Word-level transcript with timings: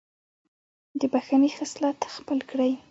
د 0.99 1.01
بښنې 1.13 1.49
خصلت 1.57 1.99
خپل 2.15 2.39
کړئ. 2.49 2.71